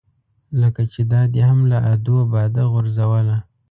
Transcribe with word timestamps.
لکه 0.61 0.81
چې 0.91 1.01
دا 1.11 1.21
دې 1.33 1.41
هم 1.49 1.59
له 1.71 1.77
ادو 1.91 2.17
باده 2.31 2.63
غورځوله. 2.71 3.37